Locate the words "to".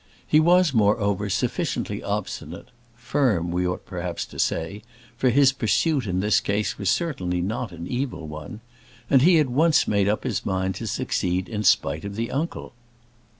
4.25-4.39, 10.73-10.87